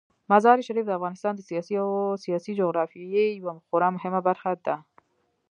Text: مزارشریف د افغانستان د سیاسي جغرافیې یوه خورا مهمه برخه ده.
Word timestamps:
مزارشریف 0.31 0.85
د 0.87 0.91
افغانستان 0.99 1.33
د 1.35 1.41
سیاسي 2.25 2.51
جغرافیې 2.59 3.23
یوه 3.39 3.53
خورا 3.67 3.87
مهمه 3.95 4.21
برخه 4.27 4.49
ده. 4.65 4.75